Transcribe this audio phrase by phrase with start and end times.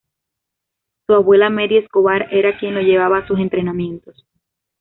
[1.05, 4.25] Su abuela Mery Escobar era quien lo llevaba a sus entrenamientos.